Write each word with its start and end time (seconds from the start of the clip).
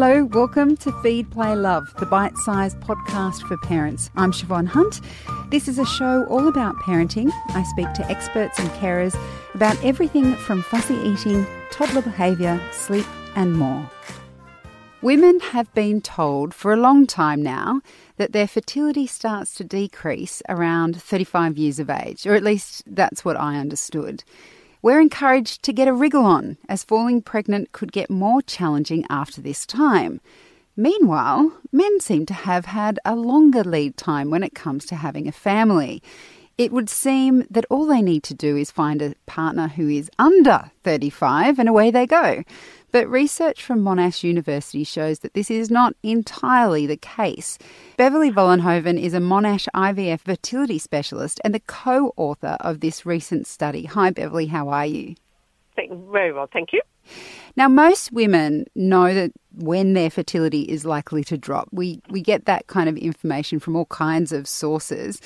Hello, 0.00 0.26
welcome 0.26 0.76
to 0.76 0.92
Feed, 1.02 1.28
Play, 1.32 1.56
Love, 1.56 1.92
the 1.98 2.06
bite 2.06 2.36
sized 2.36 2.78
podcast 2.78 3.42
for 3.48 3.56
parents. 3.56 4.12
I'm 4.14 4.30
Siobhan 4.30 4.68
Hunt. 4.68 5.00
This 5.50 5.66
is 5.66 5.80
a 5.80 5.84
show 5.84 6.24
all 6.26 6.46
about 6.46 6.76
parenting. 6.76 7.32
I 7.48 7.64
speak 7.64 7.92
to 7.94 8.08
experts 8.08 8.60
and 8.60 8.68
carers 8.80 9.18
about 9.54 9.76
everything 9.84 10.36
from 10.36 10.62
fussy 10.62 10.94
eating, 10.98 11.44
toddler 11.72 12.02
behaviour, 12.02 12.60
sleep, 12.70 13.06
and 13.34 13.54
more. 13.54 13.90
Women 15.02 15.40
have 15.40 15.74
been 15.74 16.00
told 16.00 16.54
for 16.54 16.72
a 16.72 16.76
long 16.76 17.04
time 17.04 17.42
now 17.42 17.80
that 18.18 18.30
their 18.30 18.46
fertility 18.46 19.08
starts 19.08 19.52
to 19.54 19.64
decrease 19.64 20.42
around 20.48 21.02
35 21.02 21.58
years 21.58 21.80
of 21.80 21.90
age, 21.90 22.24
or 22.24 22.36
at 22.36 22.44
least 22.44 22.84
that's 22.86 23.24
what 23.24 23.36
I 23.36 23.56
understood. 23.56 24.22
We're 24.88 25.02
encouraged 25.02 25.62
to 25.64 25.74
get 25.74 25.86
a 25.86 25.92
wriggle 25.92 26.24
on, 26.24 26.56
as 26.66 26.82
falling 26.82 27.20
pregnant 27.20 27.72
could 27.72 27.92
get 27.92 28.08
more 28.08 28.40
challenging 28.40 29.04
after 29.10 29.42
this 29.42 29.66
time. 29.66 30.22
Meanwhile, 30.78 31.52
men 31.70 32.00
seem 32.00 32.24
to 32.24 32.32
have 32.32 32.64
had 32.64 32.98
a 33.04 33.14
longer 33.14 33.62
lead 33.62 33.98
time 33.98 34.30
when 34.30 34.42
it 34.42 34.54
comes 34.54 34.86
to 34.86 34.94
having 34.94 35.28
a 35.28 35.30
family. 35.30 36.02
It 36.56 36.72
would 36.72 36.88
seem 36.88 37.44
that 37.50 37.66
all 37.68 37.84
they 37.84 38.00
need 38.00 38.22
to 38.22 38.34
do 38.34 38.56
is 38.56 38.70
find 38.70 39.02
a 39.02 39.14
partner 39.26 39.68
who 39.68 39.90
is 39.90 40.10
under 40.18 40.70
35 40.84 41.58
and 41.58 41.68
away 41.68 41.90
they 41.90 42.06
go. 42.06 42.42
But 42.90 43.08
research 43.08 43.62
from 43.62 43.82
Monash 43.82 44.24
University 44.24 44.84
shows 44.84 45.18
that 45.20 45.34
this 45.34 45.50
is 45.50 45.70
not 45.70 45.94
entirely 46.02 46.86
the 46.86 46.96
case. 46.96 47.58
Beverly 47.96 48.30
Vollenhoven 48.30 49.00
is 49.00 49.12
a 49.12 49.18
Monash 49.18 49.68
IVF 49.74 50.20
fertility 50.20 50.78
specialist 50.78 51.40
and 51.44 51.54
the 51.54 51.60
co 51.60 52.14
author 52.16 52.56
of 52.60 52.80
this 52.80 53.04
recent 53.04 53.46
study. 53.46 53.84
Hi, 53.84 54.10
Beverly, 54.10 54.46
how 54.46 54.68
are 54.70 54.86
you? 54.86 55.14
Very 55.76 56.32
well, 56.32 56.48
thank 56.52 56.72
you. 56.72 56.80
Now, 57.56 57.68
most 57.68 58.12
women 58.12 58.66
know 58.74 59.14
that 59.14 59.32
when 59.54 59.94
their 59.94 60.10
fertility 60.10 60.62
is 60.62 60.84
likely 60.84 61.24
to 61.24 61.36
drop. 61.36 61.68
We, 61.72 62.00
we 62.10 62.20
get 62.20 62.44
that 62.46 62.66
kind 62.66 62.88
of 62.88 62.96
information 62.96 63.58
from 63.58 63.76
all 63.76 63.86
kinds 63.86 64.32
of 64.32 64.46
sources. 64.46 65.20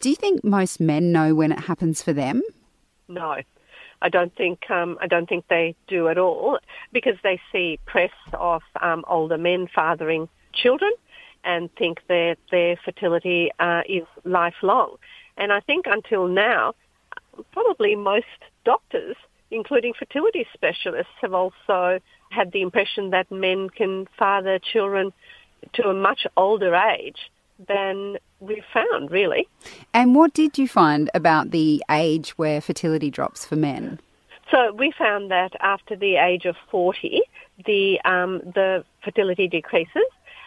Do 0.00 0.10
you 0.10 0.16
think 0.16 0.44
most 0.44 0.80
men 0.80 1.12
know 1.12 1.34
when 1.34 1.52
it 1.52 1.60
happens 1.60 2.02
for 2.02 2.12
them? 2.12 2.42
No. 3.08 3.36
I 4.00 4.08
don't 4.08 4.34
think 4.36 4.70
um, 4.70 4.98
I 5.00 5.06
don't 5.06 5.28
think 5.28 5.46
they 5.48 5.74
do 5.86 6.08
at 6.08 6.18
all 6.18 6.58
because 6.92 7.16
they 7.22 7.40
see 7.52 7.78
press 7.84 8.12
of 8.32 8.62
um, 8.80 9.04
older 9.08 9.38
men 9.38 9.68
fathering 9.74 10.28
children 10.52 10.92
and 11.44 11.72
think 11.76 12.00
that 12.08 12.36
their 12.50 12.76
fertility 12.84 13.50
uh, 13.58 13.82
is 13.88 14.04
lifelong. 14.24 14.96
And 15.36 15.52
I 15.52 15.60
think 15.60 15.86
until 15.86 16.26
now, 16.26 16.74
probably 17.52 17.94
most 17.94 18.26
doctors, 18.64 19.16
including 19.50 19.94
fertility 19.98 20.46
specialists, 20.52 21.12
have 21.20 21.34
also 21.34 22.00
had 22.30 22.52
the 22.52 22.62
impression 22.62 23.10
that 23.10 23.30
men 23.30 23.70
can 23.70 24.06
father 24.18 24.58
children 24.58 25.12
to 25.74 25.88
a 25.88 25.94
much 25.94 26.26
older 26.36 26.74
age 26.74 27.30
than 27.66 28.18
we've 28.40 28.64
found, 28.72 29.10
really. 29.10 29.48
And 29.92 30.14
what 30.14 30.32
did 30.34 30.58
you 30.58 30.68
find 30.68 31.10
about 31.14 31.50
the 31.50 31.82
age 31.90 32.30
where 32.38 32.60
fertility 32.60 33.10
drops 33.10 33.44
for 33.44 33.56
men? 33.56 34.00
So 34.50 34.72
we 34.72 34.92
found 34.96 35.30
that 35.30 35.52
after 35.60 35.94
the 35.96 36.16
age 36.16 36.46
of 36.46 36.56
40, 36.70 37.20
the, 37.66 38.00
um, 38.04 38.40
the 38.54 38.84
fertility 39.04 39.48
decreases, 39.48 40.06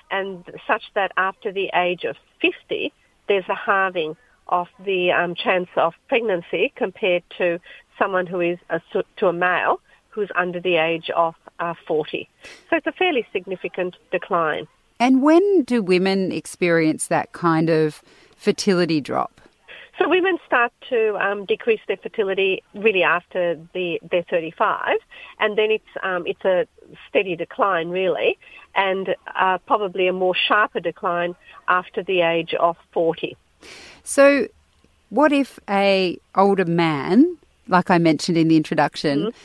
and 0.09 0.44
such 0.67 0.83
that 0.95 1.11
after 1.17 1.52
the 1.52 1.70
age 1.73 2.03
of 2.03 2.17
50, 2.42 2.92
there's 3.28 3.48
a 3.48 3.56
halving 3.56 4.17
of 4.48 4.67
the 4.83 5.11
um, 5.11 5.36
chance 5.36 5.70
of 5.78 5.94
pregnancy 6.09 6.73
compared 6.76 7.23
to 7.38 7.59
someone 7.98 8.26
who 8.26 8.42
is 8.42 8.58
a, 8.70 8.81
to 9.17 9.28
a 9.28 9.33
male 9.33 9.80
who's 10.09 10.30
under 10.36 10.59
the 10.59 10.76
age 10.76 11.09
of 11.16 11.36
uh, 11.59 11.73
40. 11.88 12.28
So 12.70 12.76
it's 12.76 12.88
a 12.88 12.92
fairly 12.92 13.26
significant 13.31 13.95
decline. 14.11 14.67
And 15.02 15.23
when 15.23 15.63
do 15.63 15.81
women 15.81 16.31
experience 16.31 17.07
that 17.07 17.31
kind 17.31 17.71
of 17.71 18.03
fertility 18.38 19.02
drop? 19.02 19.41
So 19.98 20.08
women 20.08 20.37
start 20.45 20.71
to 20.89 21.17
um, 21.17 21.45
decrease 21.45 21.80
their 21.87 21.98
fertility 21.98 22.64
really 22.76 23.02
after 23.02 23.59
the, 23.73 23.99
they're 24.11 24.23
35, 24.30 24.98
and 25.39 25.58
then 25.58 25.71
it's 25.71 25.83
um, 26.03 26.27
it's 26.27 26.45
a 26.45 26.67
steady 27.09 27.36
decline 27.36 27.89
really, 27.89 28.37
and 28.76 29.15
uh, 29.36 29.58
probably 29.65 30.08
a 30.08 30.14
more 30.14 30.36
sharper 30.36 30.80
decline 30.80 31.36
after 31.67 32.03
the 32.03 32.21
age 32.21 32.53
of 32.53 32.77
40. 32.93 33.36
So, 34.03 34.47
what 35.09 35.31
if 35.31 35.59
a 35.67 36.20
older 36.36 36.65
man, 36.65 37.37
like 37.67 37.89
I 37.89 37.97
mentioned 37.97 38.37
in 38.37 38.49
the 38.49 38.58
introduction, 38.58 39.20
mm-hmm. 39.20 39.37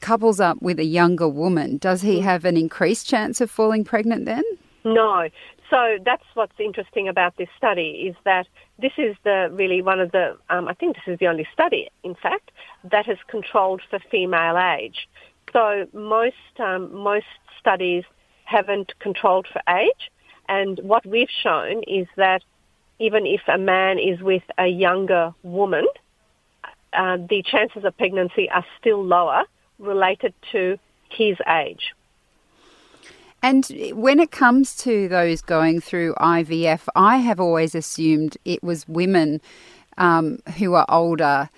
couples 0.00 0.38
up 0.38 0.62
with 0.62 0.78
a 0.78 0.84
younger 0.84 1.28
woman? 1.28 1.78
Does 1.78 2.02
he 2.02 2.18
mm-hmm. 2.18 2.24
have 2.24 2.44
an 2.44 2.56
increased 2.56 3.08
chance 3.08 3.40
of 3.40 3.50
falling 3.50 3.82
pregnant 3.82 4.24
then? 4.24 4.44
No. 4.84 5.28
So 5.70 5.98
that's 6.04 6.24
what's 6.34 6.58
interesting 6.60 7.08
about 7.08 7.36
this 7.38 7.48
study 7.56 8.06
is 8.08 8.16
that 8.24 8.46
this 8.78 8.92
is 8.98 9.16
the 9.24 9.48
really 9.50 9.80
one 9.80 9.98
of 9.98 10.12
the, 10.12 10.36
um, 10.50 10.68
I 10.68 10.74
think 10.74 10.96
this 10.96 11.14
is 11.14 11.18
the 11.18 11.26
only 11.26 11.46
study, 11.52 11.88
in 12.02 12.14
fact, 12.14 12.50
that 12.84 13.06
has 13.06 13.16
controlled 13.28 13.80
for 13.88 13.98
female 14.10 14.58
age. 14.58 15.08
So 15.52 15.86
most, 15.94 16.36
um, 16.58 16.94
most 16.94 17.26
studies 17.58 18.04
haven't 18.44 18.92
controlled 18.98 19.46
for 19.50 19.62
age. 19.68 20.10
And 20.48 20.78
what 20.80 21.06
we've 21.06 21.30
shown 21.30 21.82
is 21.84 22.06
that 22.16 22.42
even 22.98 23.26
if 23.26 23.40
a 23.48 23.58
man 23.58 23.98
is 23.98 24.20
with 24.20 24.42
a 24.58 24.66
younger 24.66 25.34
woman, 25.42 25.86
uh, 26.92 27.16
the 27.16 27.42
chances 27.42 27.84
of 27.84 27.96
pregnancy 27.96 28.50
are 28.50 28.64
still 28.78 29.02
lower 29.02 29.44
related 29.78 30.34
to 30.52 30.78
his 31.08 31.38
age. 31.48 31.94
And 33.44 33.70
when 33.92 34.20
it 34.20 34.30
comes 34.30 34.74
to 34.76 35.06
those 35.06 35.42
going 35.42 35.82
through 35.82 36.14
IVF, 36.14 36.88
I 36.96 37.18
have 37.18 37.38
always 37.38 37.74
assumed 37.74 38.38
it 38.46 38.62
was 38.62 38.88
women 38.88 39.42
um, 39.98 40.38
who 40.56 40.72
are 40.72 40.86
older, 40.88 41.50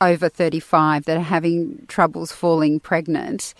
over 0.00 0.28
35, 0.28 1.04
that 1.04 1.16
are 1.16 1.20
having 1.20 1.84
troubles 1.86 2.32
falling 2.32 2.80
pregnant. 2.80 3.54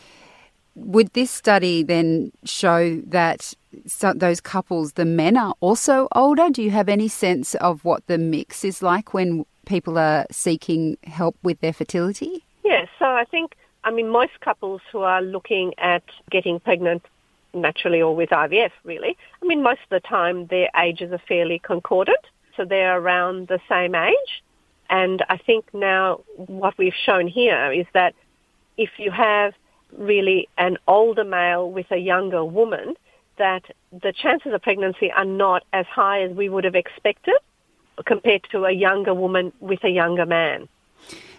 Would 0.74 1.12
this 1.12 1.30
study 1.30 1.84
then 1.84 2.32
show 2.42 3.00
that 3.06 3.54
so 3.86 4.14
those 4.14 4.40
couples, 4.40 4.94
the 4.94 5.04
men 5.04 5.36
are 5.36 5.54
also 5.60 6.08
older? 6.10 6.50
Do 6.50 6.64
you 6.64 6.72
have 6.72 6.88
any 6.88 7.06
sense 7.06 7.54
of 7.54 7.84
what 7.84 8.04
the 8.08 8.18
mix 8.18 8.64
is 8.64 8.82
like 8.82 9.14
when 9.14 9.46
people 9.64 9.96
are 9.96 10.26
seeking 10.32 10.96
help 11.04 11.36
with 11.44 11.60
their 11.60 11.72
fertility? 11.72 12.44
Yes, 12.64 12.88
so 12.98 13.04
I 13.04 13.26
think, 13.30 13.54
I 13.84 13.92
mean, 13.92 14.08
most 14.08 14.40
couples 14.40 14.80
who 14.90 15.02
are 15.02 15.22
looking 15.22 15.72
at 15.78 16.02
getting 16.32 16.58
pregnant 16.58 17.04
naturally 17.54 18.00
or 18.00 18.14
with 18.14 18.30
IVF, 18.30 18.70
really. 18.84 19.16
I 19.42 19.46
mean, 19.46 19.62
most 19.62 19.80
of 19.82 19.90
the 19.90 20.00
time 20.00 20.46
their 20.46 20.68
ages 20.76 21.12
are 21.12 21.22
fairly 21.26 21.58
concordant, 21.58 22.24
so 22.56 22.64
they're 22.64 22.98
around 22.98 23.48
the 23.48 23.60
same 23.68 23.94
age. 23.94 24.42
And 24.88 25.24
I 25.28 25.36
think 25.36 25.72
now 25.72 26.20
what 26.36 26.76
we've 26.76 26.94
shown 26.94 27.28
here 27.28 27.72
is 27.72 27.86
that 27.94 28.14
if 28.76 28.90
you 28.98 29.10
have 29.10 29.54
really 29.96 30.48
an 30.58 30.78
older 30.86 31.24
male 31.24 31.70
with 31.70 31.90
a 31.90 31.96
younger 31.96 32.44
woman, 32.44 32.94
that 33.38 33.62
the 33.92 34.12
chances 34.12 34.52
of 34.52 34.62
pregnancy 34.62 35.10
are 35.12 35.24
not 35.24 35.64
as 35.72 35.86
high 35.86 36.22
as 36.22 36.32
we 36.32 36.48
would 36.48 36.64
have 36.64 36.74
expected 36.74 37.34
compared 38.04 38.46
to 38.50 38.64
a 38.64 38.72
younger 38.72 39.14
woman 39.14 39.52
with 39.60 39.82
a 39.84 39.88
younger 39.88 40.26
man. 40.26 40.68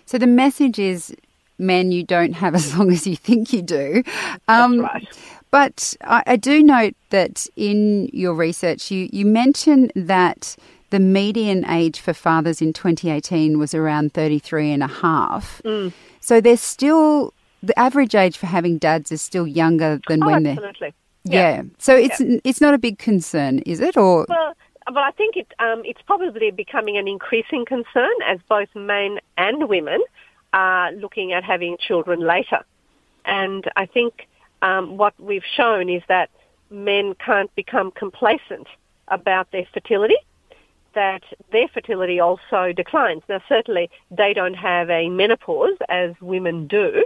So 0.05 0.17
the 0.17 0.27
message 0.27 0.79
is 0.79 1.16
men, 1.57 1.91
you 1.91 2.03
don't 2.03 2.33
have 2.33 2.55
as 2.55 2.75
long 2.77 2.91
as 2.91 3.05
you 3.07 3.16
think 3.16 3.53
you 3.53 3.61
do. 3.61 4.03
Um, 4.47 4.79
That's 4.79 4.94
right. 4.94 5.17
But 5.51 5.95
I, 6.01 6.23
I 6.25 6.35
do 6.38 6.63
note 6.63 6.95
that 7.09 7.47
in 7.56 8.09
your 8.13 8.34
research, 8.34 8.89
you, 8.89 9.09
you 9.12 9.25
mention 9.25 9.91
that 9.95 10.56
the 10.91 11.00
median 11.00 11.66
age 11.66 12.00
for 12.00 12.13
fathers 12.13 12.62
in 12.62 12.73
2018 12.73 13.59
was 13.59 13.73
around 13.73 14.13
33 14.13 14.72
and 14.72 14.84
a 14.84 14.88
half. 14.88 15.62
Mm. 15.63 15.94
So 16.22 16.39
there's 16.39 16.62
still, 16.62 17.34
the 17.62 17.78
average 17.78 18.16
age 18.16 18.38
for 18.38 18.45
having 18.45 18.78
dads 18.78 19.12
is 19.12 19.22
still 19.22 19.45
younger 19.45 20.00
than 20.07 20.23
oh, 20.23 20.28
when 20.28 20.47
absolutely. 20.47 20.80
they're. 20.80 20.94
Yeah. 21.24 21.56
yeah. 21.56 21.63
So 21.77 21.95
it's 21.95 22.19
yeah. 22.19 22.39
it's 22.44 22.62
not 22.62 22.74
a 22.74 22.80
big 22.80 22.98
concern, 22.98 23.59
is 23.59 23.80
it? 23.80 23.95
Or 23.95 24.25
well, 24.27 24.53
well, 24.92 25.03
I 25.03 25.12
think 25.12 25.38
it 25.38 25.53
um, 25.59 25.83
it's 25.86 26.01
probably 26.01 26.50
becoming 26.50 26.98
an 26.98 27.07
increasing 27.07 27.63
concern 27.63 28.12
as 28.25 28.39
both 28.50 28.69
men 28.75 29.19
and 29.38 29.69
women 29.69 30.03
are 30.53 30.92
looking 30.94 31.31
at 31.31 31.44
having 31.44 31.77
children 31.77 32.21
later, 32.21 32.65
and 33.24 33.69
I 33.75 33.86
think 33.86 34.27
um, 34.62 34.98
what 34.98 35.13
we've 35.19 35.46
shown 35.56 35.90
is 35.90 36.04
that 36.08 36.30
men 36.69 37.16
can't 37.16 37.54
become 37.56 37.92
complacent 37.92 38.68
about 39.08 39.52
their 39.52 39.66
fertility, 39.74 40.16
that 40.94 41.24
their 41.52 41.68
fertility 41.68 42.19
also 42.19 42.72
declines. 42.74 43.24
Now, 43.30 43.42
certainly 43.48 43.90
they 44.10 44.34
don't 44.34 44.54
have 44.54 44.90
a 44.90 45.10
menopause 45.10 45.78
as 45.90 46.12
women 46.22 46.68
do 46.68 47.06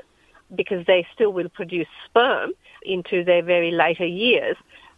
because 0.55 0.85
they 0.85 1.05
still 1.13 1.33
will 1.33 1.49
produce 1.49 1.87
sperm 2.05 2.51
into 2.83 3.23
their 3.23 3.41
very 3.41 3.71
later 3.71 4.05
years, 4.05 4.55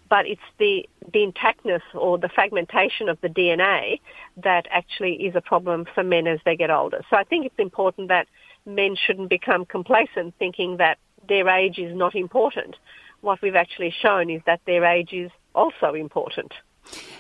but 0.09 0.25
it's 0.25 0.41
the, 0.57 0.87
the 1.13 1.31
intactness 1.31 1.81
or 1.93 2.17
the 2.17 2.29
fragmentation 2.29 3.09
of 3.09 3.19
the 3.21 3.29
DNA 3.29 3.99
that 4.43 4.67
actually 4.71 5.13
is 5.25 5.35
a 5.35 5.41
problem 5.41 5.85
for 5.93 6.03
men 6.03 6.27
as 6.27 6.39
they 6.45 6.55
get 6.55 6.69
older. 6.69 7.03
So 7.09 7.15
I 7.15 7.23
think 7.23 7.45
it's 7.45 7.59
important 7.59 8.09
that 8.09 8.27
men 8.65 8.95
shouldn't 8.95 9.29
become 9.29 9.65
complacent 9.65 10.33
thinking 10.37 10.77
that 10.77 10.97
their 11.27 11.47
age 11.49 11.79
is 11.79 11.95
not 11.95 12.15
important. 12.15 12.75
what 13.21 13.41
we've 13.41 13.55
actually 13.55 13.93
shown 14.01 14.29
is 14.29 14.41
that 14.45 14.61
their 14.65 14.85
age 14.85 15.11
is 15.11 15.31
also 15.55 15.93
important. 15.93 16.53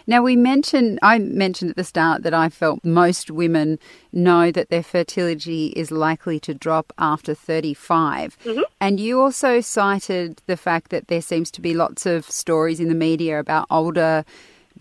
Now, 0.05 0.21
we 0.21 0.37
mentioned, 0.37 0.99
I 1.01 1.19
mentioned 1.19 1.71
at 1.71 1.75
the 1.75 1.83
start 1.83 2.23
that 2.23 2.33
I 2.33 2.47
felt 2.47 2.85
most 2.85 3.29
women 3.29 3.79
know 4.13 4.51
that 4.51 4.69
their 4.69 4.83
fertility 4.83 5.67
is 5.75 5.91
likely 5.91 6.39
to 6.41 6.53
drop 6.53 6.93
after 6.97 7.33
35. 7.33 8.37
Mm-hmm. 8.39 8.61
And 8.79 8.99
you 8.99 9.19
also 9.19 9.59
cited 9.59 10.41
the 10.45 10.55
fact 10.55 10.91
that 10.91 11.09
there 11.09 11.21
seems 11.21 11.51
to 11.51 11.61
be 11.61 11.73
lots 11.73 12.05
of 12.05 12.29
stories 12.29 12.79
in 12.79 12.87
the 12.87 12.95
media 12.95 13.39
about 13.39 13.67
older 13.69 14.23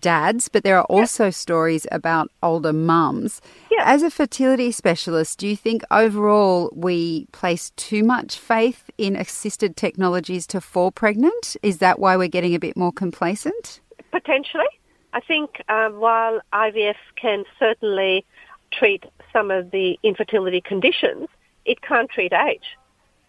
dads, 0.01 0.49
but 0.49 0.63
there 0.63 0.77
are 0.77 0.85
also 0.85 1.29
stories 1.29 1.85
about 1.91 2.31
older 2.41 2.73
mums. 2.73 3.41
Yeah. 3.71 3.83
As 3.85 4.03
a 4.03 4.09
fertility 4.09 4.71
specialist, 4.71 5.39
do 5.39 5.47
you 5.47 5.55
think 5.55 5.83
overall 5.91 6.71
we 6.73 7.25
place 7.31 7.71
too 7.71 8.03
much 8.03 8.37
faith 8.37 8.89
in 8.97 9.15
assisted 9.15 9.75
technologies 9.75 10.47
to 10.47 10.61
fall 10.61 10.91
pregnant? 10.91 11.57
Is 11.63 11.79
that 11.79 11.99
why 11.99 12.17
we're 12.17 12.27
getting 12.27 12.55
a 12.55 12.59
bit 12.59 12.77
more 12.77 12.91
complacent? 12.91 13.81
Potentially. 14.11 14.65
I 15.13 15.19
think 15.19 15.61
uh, 15.69 15.89
while 15.89 16.41
IVF 16.53 16.95
can 17.15 17.43
certainly 17.59 18.25
treat 18.71 19.05
some 19.31 19.51
of 19.51 19.71
the 19.71 19.99
infertility 20.03 20.61
conditions, 20.61 21.27
it 21.65 21.81
can't 21.81 22.09
treat 22.09 22.33
age. 22.33 22.77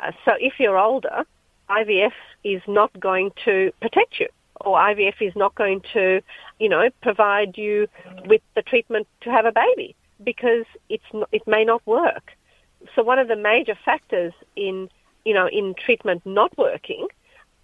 Uh, 0.01 0.13
so 0.25 0.33
if 0.39 0.55
you're 0.59 0.79
older, 0.79 1.25
IVF 1.71 2.13
is 2.45 2.63
not 2.67 2.99
going 2.99 3.31
to 3.45 3.73
protect 3.81 4.21
you 4.21 4.29
or 4.69 4.79
IVF 4.79 5.21
is 5.21 5.35
not 5.35 5.55
going 5.55 5.81
to, 5.95 6.21
you 6.61 6.69
know, 6.69 6.91
provide 7.03 7.57
you 7.57 7.89
with 8.27 8.43
the 8.55 8.63
treatment 8.63 9.07
to 9.23 9.31
have 9.31 9.47
a 9.47 9.53
baby 9.53 9.97
because 10.23 10.67
it's 10.89 11.05
not, 11.13 11.29
it 11.33 11.43
may 11.47 11.65
not 11.65 11.85
work. 11.87 12.33
So 12.95 13.03
one 13.03 13.19
of 13.19 13.29
the 13.29 13.37
major 13.37 13.77
factors 13.85 14.33
in, 14.57 14.89
you 15.25 15.33
know, 15.33 15.49
in 15.49 15.75
treatment 15.75 16.23
not 16.27 16.57
working 16.59 17.09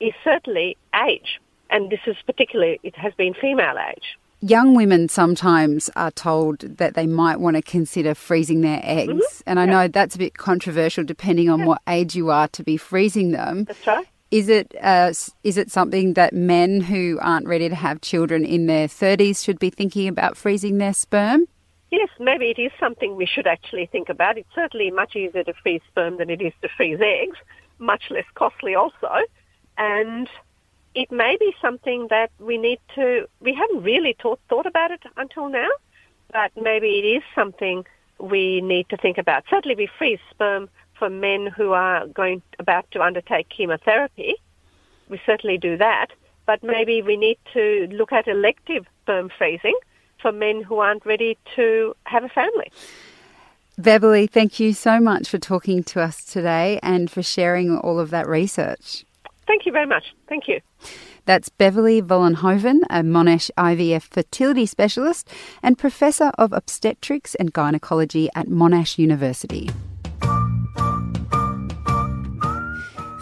is 0.01 0.13
certainly 0.25 0.77
age. 1.07 1.41
And 1.71 1.91
this 1.91 2.01
is 2.07 2.17
particularly, 2.25 2.81
it 2.83 2.97
has 2.97 3.13
been 3.15 3.35
female 3.35 3.77
age. 3.91 4.17
Young 4.41 4.75
women 4.75 5.09
sometimes 5.09 5.91
are 5.97 6.11
told 6.11 6.61
that 6.61 6.95
they 6.95 7.07
might 7.07 7.41
want 7.41 7.57
to 7.57 7.63
consider 7.63 8.15
freezing 8.15 8.61
their 8.61 8.81
eggs. 8.83 9.13
Mm-hmm. 9.13 9.43
And 9.47 9.61
I 9.61 9.67
know 9.67 9.89
that's 9.89 10.15
a 10.15 10.19
bit 10.19 10.37
controversial 10.37 11.05
depending 11.05 11.49
on 11.49 11.65
what 11.65 11.81
age 11.89 12.15
you 12.15 12.31
are 12.31 12.49
to 12.49 12.63
be 12.63 12.77
freezing 12.77 13.31
them. 13.31 13.65
That's 13.65 13.87
right. 13.87 14.07
Is 14.35 14.49
it 14.49 14.75
uh, 14.83 15.13
is 15.45 15.57
it 15.57 15.71
something 15.71 16.15
that 16.15 16.33
men 16.33 16.81
who 16.81 17.21
aren't 17.23 17.47
ready 17.47 17.69
to 17.69 17.75
have 17.77 18.01
children 18.01 18.45
in 18.45 18.67
their 18.67 18.89
30s 18.89 19.45
should 19.45 19.61
be 19.61 19.71
thinking 19.71 20.09
about 20.09 20.37
freezing 20.37 20.79
their 20.79 20.93
sperm? 20.93 21.47
Yes, 21.93 22.09
maybe 22.19 22.47
it 22.47 22.61
is 22.61 22.73
something 22.81 23.15
we 23.15 23.27
should 23.27 23.47
actually 23.47 23.87
think 23.87 24.09
about. 24.09 24.37
It's 24.37 24.53
certainly 24.53 24.91
much 24.91 25.15
easier 25.15 25.45
to 25.45 25.55
freeze 25.63 25.83
sperm 25.87 26.17
than 26.17 26.31
it 26.31 26.43
is 26.43 26.53
to 26.63 26.69
freeze 26.77 26.99
eggs, 27.01 27.37
much 27.79 28.11
less 28.11 28.25
costly 28.35 28.75
also. 28.75 29.21
And 29.79 30.29
it 30.97 31.13
may 31.13 31.37
be 31.39 31.55
something 31.63 32.09
that 32.11 32.33
we 32.41 32.59
need 32.59 32.81
to, 32.97 33.29
we 33.39 33.55
haven't 33.55 33.85
really 33.85 34.17
thought, 34.21 34.41
thought 34.49 34.67
about 34.67 34.91
it 34.91 35.05
until 35.17 35.49
now, 35.49 35.71
but 36.33 36.51
maybe 36.61 36.89
it 36.99 37.07
is 37.07 37.23
something 37.37 37.87
we 38.19 38.61
need 38.63 38.89
to 38.89 38.97
think 38.97 39.17
about. 39.17 39.45
Certainly 39.49 39.77
we 39.77 39.89
freeze 39.97 40.19
sperm 40.31 40.69
for 40.99 41.11
men 41.11 41.47
who 41.47 41.73
are 41.73 42.07
going 42.09 42.43
about 42.59 42.91
to 42.93 43.03
undertake 43.03 43.49
chemotherapy. 43.49 44.35
We 45.09 45.21
certainly 45.27 45.59
do 45.59 45.77
that, 45.77 46.09
but 46.47 46.63
maybe 46.63 47.03
we 47.03 47.17
need 47.17 47.39
to 47.53 47.89
look 47.91 48.13
at 48.13 48.29
elective 48.29 48.87
sperm 49.03 49.31
freezing 49.37 49.79
for 50.21 50.33
men 50.33 50.63
who 50.63 50.79
aren't 50.79 51.05
ready 51.05 51.37
to 51.57 51.95
have 52.05 52.25
a 52.25 52.29
family. 52.29 52.71
Beverly, 53.77 54.27
thank 54.27 54.61
you 54.61 54.73
so 54.73 55.01
much 55.01 55.29
for 55.29 55.39
talking 55.39 55.83
to 55.85 56.01
us 56.01 56.25
today 56.25 56.79
and 56.83 57.11
for 57.11 57.23
sharing 57.23 57.77
all 57.77 57.99
of 57.99 58.11
that 58.11 58.29
research. 58.29 59.05
Thank 59.47 59.67
you 59.67 59.73
very 59.73 59.87
much. 59.87 60.05
Thank 60.29 60.49
you. 60.49 60.61
That's 61.27 61.49
Beverly 61.49 62.01
Vollenhoven, 62.01 62.81
a 62.91 63.01
Monash 63.01 63.51
IVF 63.59 64.03
fertility 64.03 64.67
specialist 64.67 65.29
and 65.63 65.79
Professor 65.79 66.31
of 66.39 66.53
Obstetrics 66.53 67.35
and 67.35 67.53
Gynecology 67.53 68.29
at 68.35 68.47
Monash 68.47 68.99
University. 68.99 69.71